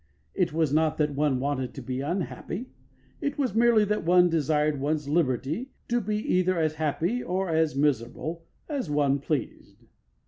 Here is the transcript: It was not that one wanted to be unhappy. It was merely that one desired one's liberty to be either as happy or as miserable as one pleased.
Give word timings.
It 0.33 0.51
was 0.51 0.73
not 0.73 0.97
that 0.97 1.13
one 1.13 1.39
wanted 1.39 1.75
to 1.75 1.81
be 1.83 2.01
unhappy. 2.01 2.71
It 3.21 3.37
was 3.37 3.53
merely 3.53 3.85
that 3.85 4.03
one 4.03 4.29
desired 4.31 4.79
one's 4.79 5.07
liberty 5.07 5.69
to 5.89 6.01
be 6.01 6.15
either 6.37 6.57
as 6.57 6.73
happy 6.73 7.21
or 7.21 7.49
as 7.51 7.75
miserable 7.75 8.47
as 8.67 8.89
one 8.89 9.19
pleased. 9.19 9.85